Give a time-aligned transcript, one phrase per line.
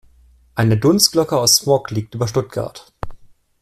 [0.55, 2.91] Eine Dunstglocke aus Smog liegt über Stuttgart.